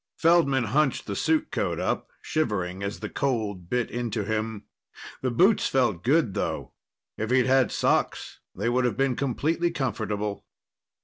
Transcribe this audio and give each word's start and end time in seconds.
Feldman 0.17 0.63
hunched 0.63 1.05
the 1.05 1.13
suitcoat 1.15 1.79
up, 1.79 2.09
shivering 2.23 2.81
as 2.81 3.01
the 3.01 3.07
cold 3.07 3.69
bit 3.69 3.91
into 3.91 4.23
him. 4.23 4.63
The 5.21 5.29
boots 5.29 5.67
felt 5.67 6.03
good, 6.03 6.33
though; 6.33 6.71
if 7.17 7.29
he'd 7.29 7.45
had 7.45 7.71
socks, 7.71 8.39
they 8.55 8.67
would 8.67 8.83
have 8.85 8.97
been 8.97 9.15
completely 9.15 9.69
comfortable. 9.69 10.43